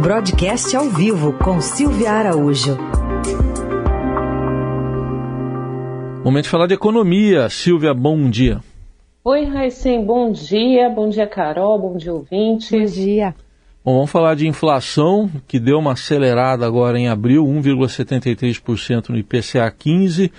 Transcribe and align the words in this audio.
Broadcast 0.00 0.74
ao 0.74 0.88
vivo 0.88 1.34
com 1.34 1.60
Silvia 1.60 2.12
Araújo. 2.12 2.74
Momento 6.24 6.44
de 6.44 6.48
falar 6.48 6.66
de 6.66 6.72
economia. 6.72 7.50
Silvia, 7.50 7.92
bom 7.92 8.30
dia. 8.30 8.62
Oi, 9.22 9.44
Raicem, 9.44 10.02
bom 10.02 10.32
dia. 10.32 10.88
Bom 10.88 11.10
dia, 11.10 11.26
Carol. 11.26 11.78
Bom 11.78 11.98
dia, 11.98 12.14
ouvintes. 12.14 12.70
Bom 12.70 12.84
dia. 12.86 13.34
Bom, 13.84 13.96
vamos 13.96 14.10
falar 14.10 14.34
de 14.36 14.48
inflação, 14.48 15.30
que 15.46 15.60
deu 15.60 15.78
uma 15.78 15.92
acelerada 15.92 16.66
agora 16.66 16.98
em 16.98 17.08
abril, 17.08 17.44
1,73% 17.44 19.10
no 19.10 19.18
IPCA 19.18 19.70
15, 19.70 20.32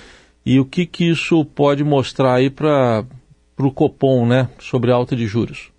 e 0.44 0.60
o 0.60 0.66
que, 0.66 0.88
que 0.88 1.08
isso 1.08 1.46
pode 1.46 1.84
mostrar 1.84 2.34
aí 2.34 2.50
para 2.50 3.06
o 3.60 3.72
Copom, 3.72 4.26
né, 4.26 4.50
sobre 4.58 4.92
a 4.92 4.96
alta 4.96 5.16
de 5.16 5.28
juros? 5.28 5.71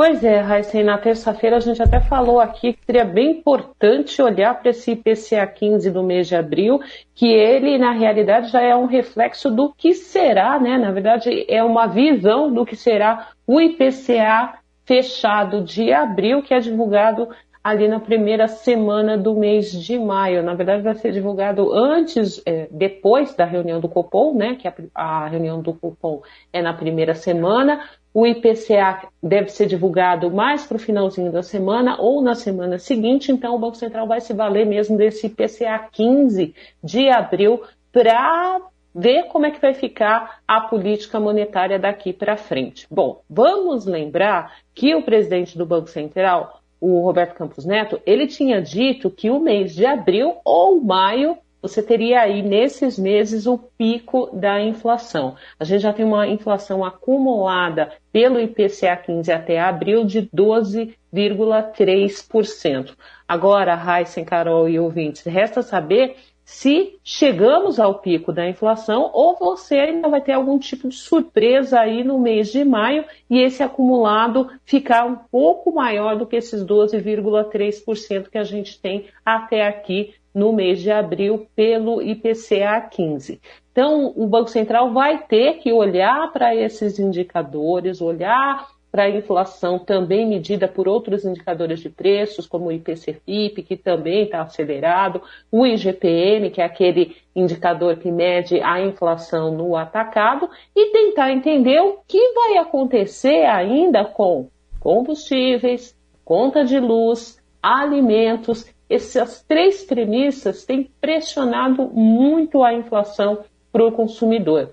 Pois 0.00 0.22
é, 0.22 0.38
Raíssen, 0.38 0.84
na 0.84 0.96
terça-feira 0.96 1.56
a 1.56 1.60
gente 1.60 1.82
até 1.82 1.98
falou 1.98 2.38
aqui 2.38 2.72
que 2.72 2.84
seria 2.86 3.04
bem 3.04 3.32
importante 3.32 4.22
olhar 4.22 4.54
para 4.54 4.70
esse 4.70 4.92
IPCA 4.92 5.44
15 5.44 5.90
do 5.90 6.04
mês 6.04 6.28
de 6.28 6.36
abril, 6.36 6.78
que 7.16 7.26
ele, 7.26 7.76
na 7.78 7.90
realidade, 7.90 8.52
já 8.52 8.62
é 8.62 8.76
um 8.76 8.86
reflexo 8.86 9.50
do 9.50 9.72
que 9.76 9.94
será, 9.94 10.56
né? 10.60 10.78
Na 10.78 10.92
verdade, 10.92 11.44
é 11.48 11.64
uma 11.64 11.88
visão 11.88 12.48
do 12.54 12.64
que 12.64 12.76
será 12.76 13.30
o 13.44 13.60
IPCA 13.60 14.60
fechado 14.86 15.62
de 15.62 15.92
abril, 15.92 16.42
que 16.42 16.54
é 16.54 16.60
divulgado 16.60 17.28
ali 17.68 17.86
na 17.86 18.00
primeira 18.00 18.48
semana 18.48 19.16
do 19.16 19.34
mês 19.34 19.70
de 19.70 19.98
maio. 19.98 20.42
Na 20.42 20.54
verdade, 20.54 20.82
vai 20.82 20.94
ser 20.94 21.12
divulgado 21.12 21.72
antes, 21.72 22.40
é, 22.46 22.66
depois 22.70 23.34
da 23.34 23.44
reunião 23.44 23.78
do 23.78 23.88
Copom, 23.88 24.34
né? 24.34 24.56
Que 24.56 24.66
a, 24.66 24.74
a 24.94 25.28
reunião 25.28 25.60
do 25.60 25.74
Copom 25.74 26.22
é 26.52 26.62
na 26.62 26.72
primeira 26.72 27.14
semana. 27.14 27.80
O 28.14 28.26
IPCA 28.26 29.08
deve 29.22 29.50
ser 29.50 29.66
divulgado 29.66 30.30
mais 30.30 30.66
para 30.66 30.76
o 30.76 30.80
finalzinho 30.80 31.30
da 31.30 31.42
semana 31.42 32.00
ou 32.00 32.22
na 32.22 32.34
semana 32.34 32.78
seguinte. 32.78 33.30
Então, 33.30 33.54
o 33.54 33.58
Banco 33.58 33.76
Central 33.76 34.06
vai 34.06 34.20
se 34.20 34.32
valer 34.32 34.64
mesmo 34.64 34.96
desse 34.96 35.26
IPCA 35.26 35.88
15 35.92 36.54
de 36.82 37.10
abril 37.10 37.62
para 37.92 38.60
ver 38.94 39.24
como 39.24 39.46
é 39.46 39.50
que 39.50 39.60
vai 39.60 39.74
ficar 39.74 40.40
a 40.48 40.62
política 40.62 41.20
monetária 41.20 41.78
daqui 41.78 42.12
para 42.12 42.36
frente. 42.36 42.86
Bom, 42.90 43.20
vamos 43.28 43.84
lembrar 43.84 44.56
que 44.74 44.94
o 44.94 45.02
presidente 45.02 45.56
do 45.56 45.66
Banco 45.66 45.88
Central, 45.88 46.60
o 46.80 47.00
Roberto 47.00 47.34
Campos 47.34 47.64
Neto, 47.64 48.00
ele 48.06 48.26
tinha 48.26 48.62
dito 48.62 49.10
que 49.10 49.30
o 49.30 49.40
mês 49.40 49.74
de 49.74 49.84
abril 49.84 50.36
ou 50.44 50.80
maio 50.80 51.36
você 51.60 51.82
teria 51.82 52.20
aí 52.20 52.40
nesses 52.40 52.96
meses 52.96 53.44
o 53.46 53.58
pico 53.58 54.30
da 54.32 54.60
inflação. 54.60 55.34
A 55.58 55.64
gente 55.64 55.82
já 55.82 55.92
tem 55.92 56.04
uma 56.04 56.28
inflação 56.28 56.84
acumulada 56.84 57.90
pelo 58.12 58.40
IPCA 58.40 58.96
15 58.96 59.32
até 59.32 59.58
abril 59.58 60.04
de 60.04 60.22
12,3%. 60.22 62.94
Agora, 63.26 63.74
Heisen, 63.74 64.24
Carol 64.24 64.68
e 64.68 64.78
ouvintes, 64.78 65.24
resta 65.24 65.62
saber 65.62 66.14
se 66.48 66.98
chegamos 67.04 67.78
ao 67.78 67.98
pico 67.98 68.32
da 68.32 68.48
inflação 68.48 69.10
ou 69.12 69.36
você 69.36 69.74
ainda 69.80 70.08
vai 70.08 70.22
ter 70.22 70.32
algum 70.32 70.58
tipo 70.58 70.88
de 70.88 70.94
surpresa 70.94 71.78
aí 71.78 72.02
no 72.02 72.18
mês 72.18 72.50
de 72.50 72.64
maio 72.64 73.04
e 73.28 73.38
esse 73.38 73.62
acumulado 73.62 74.48
ficar 74.64 75.04
um 75.04 75.14
pouco 75.14 75.70
maior 75.70 76.16
do 76.16 76.26
que 76.26 76.36
esses 76.36 76.64
12,3% 76.64 78.30
que 78.30 78.38
a 78.38 78.44
gente 78.44 78.80
tem 78.80 79.08
até 79.22 79.66
aqui 79.66 80.14
no 80.34 80.50
mês 80.50 80.80
de 80.80 80.90
abril 80.90 81.46
pelo 81.54 82.00
IPCA 82.00 82.80
15. 82.80 83.42
Então, 83.70 84.14
o 84.16 84.26
Banco 84.26 84.48
Central 84.48 84.90
vai 84.90 85.26
ter 85.26 85.58
que 85.58 85.70
olhar 85.70 86.32
para 86.32 86.56
esses 86.56 86.98
indicadores, 86.98 88.00
olhar 88.00 88.66
para 88.90 89.04
a 89.04 89.10
inflação 89.10 89.78
também 89.78 90.26
medida 90.26 90.66
por 90.66 90.88
outros 90.88 91.24
indicadores 91.24 91.80
de 91.80 91.90
preços, 91.90 92.46
como 92.46 92.66
o 92.66 92.72
IPC-FIP, 92.72 93.62
que 93.62 93.76
também 93.76 94.24
está 94.24 94.40
acelerado, 94.40 95.22
o 95.52 95.66
IGPM, 95.66 96.50
que 96.50 96.60
é 96.60 96.64
aquele 96.64 97.16
indicador 97.36 97.96
que 97.96 98.10
mede 98.10 98.60
a 98.60 98.80
inflação 98.80 99.52
no 99.52 99.76
atacado, 99.76 100.48
e 100.74 100.90
tentar 100.90 101.30
entender 101.30 101.80
o 101.80 101.98
que 102.06 102.32
vai 102.32 102.56
acontecer 102.56 103.44
ainda 103.44 104.04
com 104.04 104.48
combustíveis, 104.80 105.96
conta 106.24 106.64
de 106.64 106.80
luz, 106.80 107.40
alimentos. 107.62 108.66
Essas 108.88 109.42
três 109.42 109.84
premissas 109.84 110.64
têm 110.64 110.90
pressionado 111.00 111.86
muito 111.88 112.62
a 112.62 112.72
inflação 112.72 113.44
para 113.70 113.84
o 113.84 113.92
consumidor. 113.92 114.70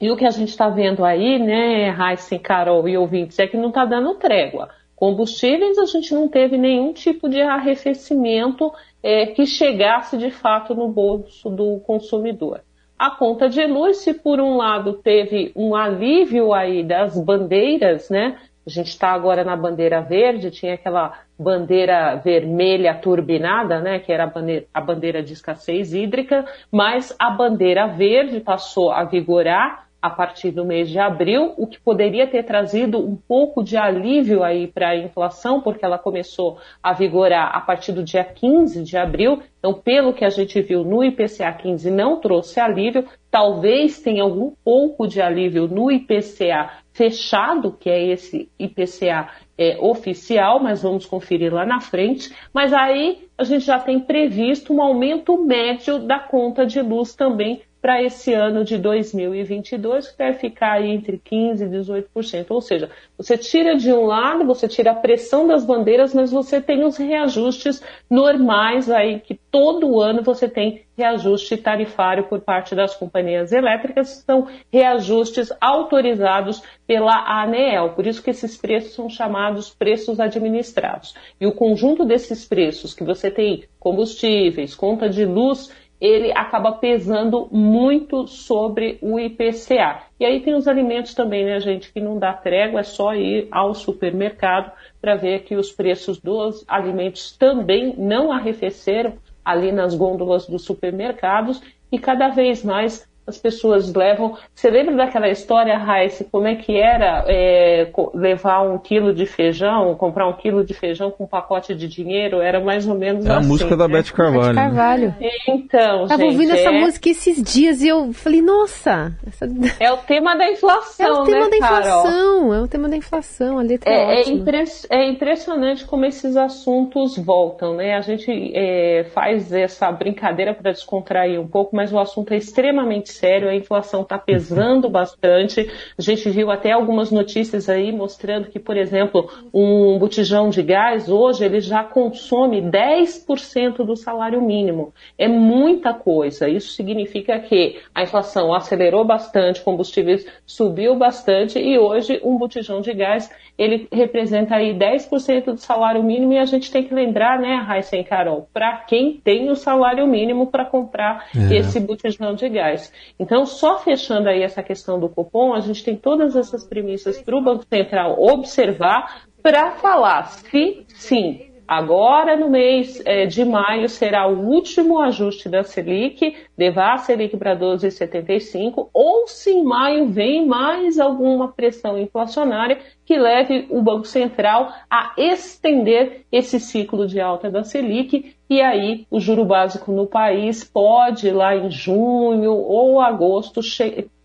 E 0.00 0.10
o 0.10 0.16
que 0.16 0.24
a 0.24 0.30
gente 0.30 0.50
está 0.50 0.68
vendo 0.68 1.04
aí, 1.04 1.38
né, 1.38 1.88
Heisen, 1.88 2.38
Carol 2.38 2.88
e 2.88 2.96
ouvintes, 2.96 3.38
é 3.38 3.46
que 3.46 3.56
não 3.56 3.68
está 3.68 3.84
dando 3.84 4.14
trégua. 4.14 4.68
Combustíveis, 4.94 5.78
a 5.78 5.86
gente 5.86 6.14
não 6.14 6.28
teve 6.28 6.56
nenhum 6.56 6.92
tipo 6.92 7.28
de 7.28 7.40
arrefecimento 7.40 8.72
é, 9.02 9.26
que 9.26 9.46
chegasse 9.46 10.16
de 10.16 10.30
fato 10.30 10.74
no 10.74 10.88
bolso 10.88 11.50
do 11.50 11.80
consumidor. 11.80 12.62
A 12.98 13.10
conta 13.10 13.48
de 13.48 13.64
luz, 13.64 13.98
se 13.98 14.12
por 14.12 14.40
um 14.40 14.56
lado 14.56 14.94
teve 14.94 15.52
um 15.54 15.74
alívio 15.74 16.52
aí 16.52 16.82
das 16.82 17.16
bandeiras, 17.16 18.10
né? 18.10 18.36
A 18.66 18.70
gente 18.70 18.88
está 18.88 19.12
agora 19.12 19.44
na 19.44 19.56
bandeira 19.56 20.00
verde, 20.02 20.50
tinha 20.50 20.74
aquela 20.74 21.20
bandeira 21.38 22.16
vermelha 22.16 22.92
turbinada, 22.94 23.80
né, 23.80 23.98
que 23.98 24.12
era 24.12 24.24
a 24.24 24.26
bandeira, 24.26 24.66
a 24.74 24.80
bandeira 24.80 25.22
de 25.22 25.32
escassez 25.32 25.94
hídrica, 25.94 26.44
mas 26.70 27.16
a 27.18 27.30
bandeira 27.30 27.86
verde 27.86 28.40
passou 28.40 28.90
a 28.90 29.04
vigorar 29.04 29.87
a 30.00 30.08
partir 30.08 30.52
do 30.52 30.64
mês 30.64 30.88
de 30.88 30.98
abril, 30.98 31.54
o 31.56 31.66
que 31.66 31.80
poderia 31.80 32.26
ter 32.26 32.44
trazido 32.44 32.98
um 32.98 33.16
pouco 33.16 33.64
de 33.64 33.76
alívio 33.76 34.44
aí 34.44 34.68
para 34.68 34.90
a 34.90 34.96
inflação, 34.96 35.60
porque 35.60 35.84
ela 35.84 35.98
começou 35.98 36.58
a 36.80 36.92
vigorar 36.92 37.50
a 37.54 37.60
partir 37.60 37.92
do 37.92 38.04
dia 38.04 38.22
15 38.22 38.84
de 38.84 38.96
abril. 38.96 39.42
Então, 39.58 39.74
pelo 39.74 40.14
que 40.14 40.24
a 40.24 40.30
gente 40.30 40.60
viu 40.62 40.84
no 40.84 41.02
IPCA 41.02 41.52
15, 41.52 41.90
não 41.90 42.20
trouxe 42.20 42.60
alívio. 42.60 43.04
Talvez 43.28 44.00
tenha 44.00 44.22
algum 44.22 44.52
pouco 44.64 45.08
de 45.08 45.20
alívio 45.20 45.66
no 45.66 45.90
IPCA 45.90 46.70
fechado, 46.92 47.72
que 47.72 47.90
é 47.90 48.06
esse 48.06 48.48
IPCA 48.56 49.28
é, 49.56 49.76
oficial, 49.80 50.60
mas 50.60 50.82
vamos 50.82 51.06
conferir 51.06 51.52
lá 51.52 51.66
na 51.66 51.80
frente. 51.80 52.32
Mas 52.54 52.72
aí 52.72 53.28
a 53.36 53.42
gente 53.42 53.64
já 53.64 53.80
tem 53.80 53.98
previsto 53.98 54.72
um 54.72 54.80
aumento 54.80 55.36
médio 55.44 55.98
da 55.98 56.20
conta 56.20 56.64
de 56.64 56.80
luz 56.80 57.14
também 57.14 57.62
para 57.80 58.02
esse 58.02 58.34
ano 58.34 58.64
de 58.64 58.76
2022, 58.76 60.10
que 60.10 60.18
deve 60.18 60.38
ficar 60.38 60.84
entre 60.84 61.18
15% 61.18 61.60
e 61.60 61.68
18%. 61.68 62.46
Ou 62.50 62.60
seja, 62.60 62.90
você 63.16 63.38
tira 63.38 63.76
de 63.76 63.92
um 63.92 64.04
lado, 64.04 64.44
você 64.44 64.66
tira 64.66 64.90
a 64.90 64.96
pressão 64.96 65.46
das 65.46 65.64
bandeiras, 65.64 66.12
mas 66.12 66.30
você 66.30 66.60
tem 66.60 66.84
os 66.84 66.96
reajustes 66.96 67.82
normais 68.10 68.90
aí, 68.90 69.20
que 69.20 69.34
todo 69.50 70.00
ano 70.00 70.22
você 70.22 70.48
tem 70.48 70.82
reajuste 70.98 71.56
tarifário 71.56 72.24
por 72.24 72.40
parte 72.40 72.74
das 72.74 72.96
companhias 72.96 73.52
elétricas, 73.52 74.24
são 74.26 74.48
reajustes 74.72 75.52
autorizados 75.60 76.60
pela 76.88 77.42
ANEEL, 77.42 77.90
por 77.90 78.04
isso 78.04 78.20
que 78.20 78.30
esses 78.30 78.56
preços 78.56 78.94
são 78.94 79.08
chamados 79.08 79.70
preços 79.70 80.18
administrados. 80.18 81.14
E 81.40 81.46
o 81.46 81.52
conjunto 81.52 82.04
desses 82.04 82.44
preços 82.44 82.94
que 82.94 83.04
você 83.04 83.30
tem 83.30 83.64
combustíveis, 83.78 84.74
conta 84.74 85.08
de 85.08 85.24
luz 85.24 85.70
ele 86.00 86.32
acaba 86.32 86.72
pesando 86.72 87.48
muito 87.50 88.26
sobre 88.26 88.98
o 89.00 89.18
IPCA. 89.18 90.02
E 90.18 90.24
aí 90.24 90.40
tem 90.40 90.54
os 90.54 90.68
alimentos 90.68 91.14
também, 91.14 91.44
né, 91.44 91.58
gente, 91.60 91.92
que 91.92 92.00
não 92.00 92.18
dá 92.18 92.32
trégua, 92.32 92.80
é 92.80 92.84
só 92.84 93.14
ir 93.14 93.48
ao 93.50 93.74
supermercado 93.74 94.70
para 95.00 95.16
ver 95.16 95.42
que 95.44 95.56
os 95.56 95.72
preços 95.72 96.20
dos 96.20 96.64
alimentos 96.68 97.36
também 97.36 97.94
não 97.96 98.30
arrefeceram 98.30 99.14
ali 99.44 99.72
nas 99.72 99.94
gôndolas 99.94 100.46
dos 100.46 100.64
supermercados 100.64 101.62
e 101.90 101.98
cada 101.98 102.28
vez 102.28 102.62
mais 102.64 103.08
as 103.28 103.38
pessoas 103.38 103.92
levam. 103.92 104.36
Você 104.54 104.70
lembra 104.70 104.96
daquela 104.96 105.28
história, 105.28 105.76
Raíssa, 105.76 106.26
como 106.30 106.46
é 106.46 106.56
que 106.56 106.76
era 106.76 107.24
é, 107.28 107.90
levar 108.14 108.62
um 108.62 108.78
quilo 108.78 109.14
de 109.14 109.26
feijão, 109.26 109.94
comprar 109.94 110.26
um 110.26 110.32
quilo 110.32 110.64
de 110.64 110.74
feijão 110.74 111.10
com 111.10 111.24
um 111.24 111.26
pacote 111.26 111.74
de 111.74 111.86
dinheiro? 111.86 112.40
Era 112.40 112.60
mais 112.60 112.86
ou 112.86 112.94
menos 112.94 113.26
é 113.26 113.30
assim. 113.30 113.44
a 113.44 113.48
música 113.48 113.70
né? 113.70 113.76
da 113.76 113.88
Beth 113.88 114.12
Carvalho. 114.12 114.54
Beth 114.54 114.62
Carvalho. 114.62 115.14
Então, 115.46 116.06
Tava 116.06 116.22
gente, 116.22 116.32
ouvindo 116.32 116.52
essa 116.52 116.70
é... 116.70 116.80
música 116.80 117.08
esses 117.10 117.42
dias 117.42 117.82
e 117.82 117.88
eu 117.88 118.12
falei, 118.12 118.40
nossa... 118.40 119.12
Essa... 119.26 119.46
É 119.78 119.92
o 119.92 119.98
tema 119.98 120.36
da 120.36 120.50
inflação, 120.50 121.06
É 121.08 121.12
o 121.12 121.24
tema 121.24 121.44
né, 121.44 121.50
da 121.50 121.58
Carol? 121.58 121.78
inflação, 121.78 122.54
é 122.54 122.60
o 122.60 122.68
tema 122.68 122.88
da 122.88 122.96
inflação, 122.96 123.58
a 123.58 123.62
letra 123.62 123.90
é, 123.90 123.98
É, 123.98 124.20
é, 124.20 124.28
impress- 124.30 124.86
é 124.90 125.08
impressionante 125.08 125.84
como 125.84 126.04
esses 126.04 126.36
assuntos 126.36 127.16
voltam, 127.18 127.74
né? 127.74 127.94
A 127.94 128.00
gente 128.00 128.52
é, 128.54 129.04
faz 129.12 129.52
essa 129.52 129.90
brincadeira 129.90 130.54
para 130.54 130.72
descontrair 130.72 131.40
um 131.40 131.46
pouco, 131.46 131.74
mas 131.74 131.92
o 131.92 131.98
assunto 131.98 132.32
é 132.32 132.36
extremamente 132.36 133.10
sério, 133.18 133.48
a 133.48 133.54
inflação 133.54 134.02
está 134.02 134.18
pesando 134.18 134.88
bastante. 134.88 135.68
A 135.98 136.02
gente 136.02 136.28
viu 136.30 136.50
até 136.50 136.72
algumas 136.72 137.10
notícias 137.10 137.68
aí 137.68 137.92
mostrando 137.92 138.48
que, 138.48 138.58
por 138.58 138.76
exemplo, 138.76 139.28
um 139.52 139.98
botijão 139.98 140.48
de 140.48 140.62
gás 140.62 141.08
hoje 141.08 141.44
ele 141.44 141.60
já 141.60 141.82
consome 141.82 142.62
10% 142.62 143.84
do 143.84 143.96
salário 143.96 144.40
mínimo. 144.40 144.92
É 145.16 145.28
muita 145.28 145.92
coisa. 145.92 146.48
Isso 146.48 146.72
significa 146.72 147.38
que 147.40 147.80
a 147.94 148.02
inflação 148.02 148.54
acelerou 148.54 149.04
bastante, 149.04 149.62
combustíveis 149.62 150.26
subiu 150.46 150.96
bastante 150.96 151.58
e 151.58 151.78
hoje 151.78 152.20
um 152.24 152.36
botijão 152.36 152.80
de 152.80 152.92
gás 152.92 153.30
ele 153.58 153.88
representa 153.92 154.54
aí 154.54 154.72
10% 154.72 155.46
do 155.46 155.56
salário 155.56 156.02
mínimo 156.02 156.32
e 156.32 156.38
a 156.38 156.44
gente 156.44 156.70
tem 156.70 156.84
que 156.84 156.94
lembrar, 156.94 157.40
né, 157.40 157.56
Raíssa 157.56 157.96
e 157.96 158.04
Carol, 158.04 158.48
para 158.52 158.76
quem 158.86 159.20
tem 159.22 159.50
o 159.50 159.56
salário 159.56 160.06
mínimo 160.06 160.46
para 160.46 160.64
comprar 160.64 161.26
é. 161.36 161.56
esse 161.56 161.80
botijão 161.80 162.34
de 162.34 162.48
gás. 162.48 162.92
Então, 163.18 163.46
só 163.46 163.78
fechando 163.78 164.28
aí 164.28 164.42
essa 164.42 164.62
questão 164.62 164.98
do 164.98 165.08
cupom, 165.08 165.54
a 165.54 165.60
gente 165.60 165.84
tem 165.84 165.96
todas 165.96 166.34
essas 166.36 166.64
premissas 166.64 167.20
para 167.20 167.36
o 167.36 167.42
Banco 167.42 167.64
Central 167.68 168.16
observar 168.20 169.22
para 169.42 169.72
falar 169.72 170.24
se 170.24 170.84
sim 170.88 171.47
Agora, 171.68 172.34
no 172.34 172.48
mês 172.48 172.98
é, 173.04 173.26
de 173.26 173.44
maio, 173.44 173.90
será 173.90 174.26
o 174.26 174.48
último 174.48 174.98
ajuste 174.98 175.50
da 175.50 175.62
Selic, 175.62 176.34
levar 176.56 176.94
a 176.94 176.96
Selic 176.96 177.36
para 177.36 177.54
12,75, 177.54 178.88
ou 178.90 179.28
se 179.28 179.50
em 179.50 179.62
maio 179.62 180.06
vem 180.06 180.46
mais 180.46 180.98
alguma 180.98 181.48
pressão 181.48 181.98
inflacionária 181.98 182.78
que 183.04 183.18
leve 183.18 183.66
o 183.68 183.82
Banco 183.82 184.06
Central 184.06 184.72
a 184.90 185.12
estender 185.18 186.24
esse 186.32 186.58
ciclo 186.58 187.06
de 187.06 187.20
alta 187.20 187.50
da 187.50 187.62
Selic, 187.62 188.34
e 188.48 188.62
aí 188.62 189.06
o 189.10 189.20
juro 189.20 189.44
básico 189.44 189.92
no 189.92 190.06
país 190.06 190.64
pode, 190.64 191.30
lá 191.30 191.54
em 191.54 191.70
junho 191.70 192.54
ou 192.54 192.98
agosto, 192.98 193.60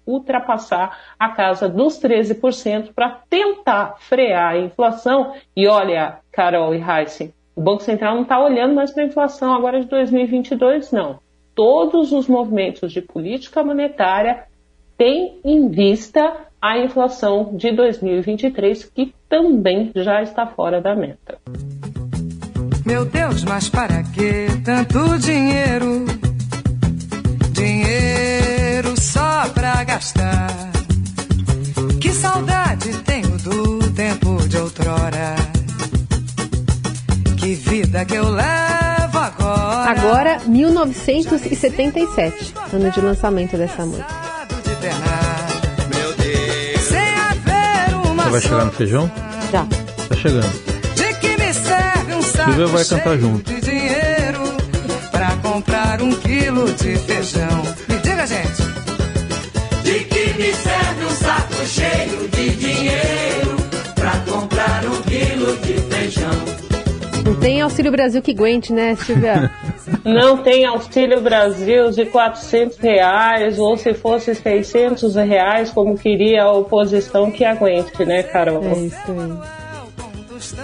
ultrapassar 0.08 0.98
a 1.20 1.30
casa 1.30 1.68
dos 1.68 2.00
13% 2.00 2.94
para 2.94 3.22
tentar 3.30 3.96
frear 4.00 4.54
a 4.54 4.58
inflação. 4.58 5.34
E 5.56 5.68
olha, 5.68 6.23
Carol 6.34 6.74
e 6.74 6.82
Heisen, 6.82 7.32
o 7.56 7.62
Banco 7.62 7.84
Central 7.84 8.16
não 8.16 8.24
está 8.24 8.44
olhando 8.44 8.74
mais 8.74 8.92
para 8.92 9.04
a 9.04 9.06
inflação 9.06 9.54
agora 9.54 9.80
de 9.80 9.88
2022, 9.88 10.92
não. 10.92 11.20
Todos 11.56 12.12
os 12.12 12.28
movimentos 12.28 12.92
de 12.92 13.00
política 13.00 13.64
monetária 13.64 14.46
têm 14.98 15.40
em 15.46 15.70
vista 15.70 16.48
a 16.60 16.80
inflação 16.80 17.56
de 17.56 17.72
2023, 17.72 18.86
que 18.86 19.14
também 19.30 19.92
já 19.96 20.24
está 20.24 20.48
fora 20.48 20.82
da 20.82 20.96
meta. 20.96 21.38
Meu 22.86 23.06
Deus, 23.06 23.44
mas 23.44 23.70
para 23.70 24.02
que 24.04 24.48
tanto 24.66 25.20
dinheiro? 25.20 26.06
Dinheiro 27.54 29.00
só 29.00 29.48
pra 29.54 29.84
gastar. 29.84 30.73
Que 37.44 37.56
vida 37.56 38.06
que 38.06 38.16
eu 38.16 38.30
levo 38.30 39.18
agora. 39.18 39.92
Agora, 39.92 40.40
1977, 40.48 42.54
ano 42.72 42.90
de 42.90 43.02
lançamento 43.02 43.58
dessa 43.58 43.86
música. 43.86 44.08
Você 48.16 48.30
vai 48.30 48.40
chegar 48.40 48.64
no 48.64 48.72
feijão? 48.72 49.12
Já. 49.52 49.66
Tá 50.08 50.16
chegando. 50.16 50.50
De 50.96 51.14
que 51.16 51.36
me 51.36 51.54
serve 51.54 52.16
um 52.16 52.22
Silvia 52.22 52.68
vai 52.68 52.86
cantar 52.86 53.18
junto. 53.18 53.54
De 53.54 53.60
dinheiro 53.60 54.56
pra 55.12 55.36
comprar 55.44 56.02
um 56.02 56.16
quilo 56.16 56.72
de 56.72 56.96
feijão. 56.96 57.62
Me 57.90 57.98
diga, 57.98 58.26
gente. 58.26 58.64
De 59.84 60.00
que 60.06 60.34
me 60.42 60.54
serve 60.54 61.06
um 61.06 61.10
saco 61.10 61.66
cheio 61.66 62.30
de 62.30 62.56
dinheiro 62.56 63.58
pra 63.96 64.12
comprar 64.32 64.86
um 64.86 65.02
quilo 65.02 65.58
de 65.58 65.74
feijão? 65.94 66.64
Tem 67.44 67.60
Auxílio 67.60 67.92
Brasil 67.92 68.22
que 68.22 68.32
aguente, 68.32 68.72
né, 68.72 68.96
Silvia? 68.96 69.52
Não 70.06 70.38
tem 70.38 70.66
Auxílio 70.66 71.20
Brasil 71.20 71.92
de 71.92 72.06
400 72.06 72.78
reais, 72.78 73.60
ou 73.60 73.76
se 73.76 73.94
fosse 73.94 74.34
600 74.34 75.14
reais, 75.16 75.70
como 75.70 75.98
queria 75.98 76.44
a 76.44 76.52
oposição, 76.54 77.30
que 77.30 77.44
aguente, 77.44 78.06
né, 78.06 78.24
Carol? 78.24 78.64
É 78.64 78.74
isso 78.86 78.98
aí. 79.08 79.64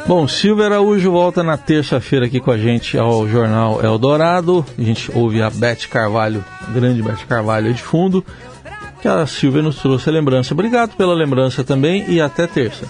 Bom, 0.07 0.25
Silvia 0.25 0.65
Araújo 0.65 1.11
volta 1.11 1.43
na 1.43 1.57
terça-feira 1.57 2.27
aqui 2.27 2.39
com 2.39 2.51
a 2.51 2.57
gente 2.57 2.97
ao 2.97 3.27
Jornal 3.27 3.83
Eldorado. 3.83 4.65
A 4.77 4.81
gente 4.81 5.11
ouve 5.13 5.41
a 5.41 5.49
Beth 5.49 5.87
Carvalho, 5.89 6.45
grande 6.73 7.01
Beth 7.01 7.25
Carvalho 7.27 7.73
de 7.73 7.81
fundo, 7.81 8.25
que 9.01 9.07
a 9.07 9.25
Silvia 9.27 9.61
nos 9.61 9.77
trouxe 9.79 10.09
a 10.09 10.13
lembrança. 10.13 10.53
Obrigado 10.53 10.95
pela 10.95 11.13
lembrança 11.13 11.61
também 11.61 12.05
e 12.07 12.21
até 12.21 12.47
terça. 12.47 12.85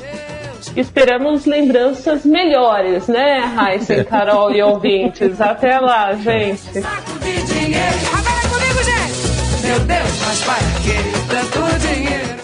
Esperamos 0.76 1.46
lembranças 1.46 2.26
melhores, 2.26 3.08
né, 3.08 3.40
Raíssa, 3.56 4.04
Carol 4.04 4.52
e 4.52 4.62
ouvintes. 4.62 5.40
Até 5.40 5.80
lá, 5.80 6.14
gente. 6.16 6.78
Agora 6.78 8.50
comigo, 8.50 8.84
gente! 8.84 9.68
Meu 9.68 9.80
Deus, 9.82 10.20
mas 10.26 10.44
para 10.44 10.56
que 10.82 10.98
tanto 11.30 11.80
dinheiro? 11.80 12.39